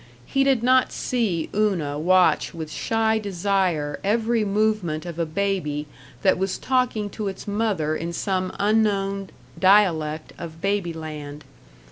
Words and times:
He 0.25 0.43
did 0.43 0.63
not 0.63 0.91
see 0.91 1.47
Una 1.55 1.99
watch 1.99 2.55
with 2.55 2.71
shy 2.71 3.19
desire 3.19 3.99
every 4.03 4.43
movement 4.43 5.05
of 5.05 5.19
a 5.19 5.27
baby 5.27 5.85
that 6.23 6.39
was 6.39 6.57
talking 6.57 7.07
to 7.11 7.27
its 7.27 7.47
mother 7.47 7.95
in 7.95 8.11
some 8.11 8.51
unknown 8.59 9.29
dialect 9.59 10.33
of 10.39 10.59
baby 10.59 10.91
land. 10.91 11.43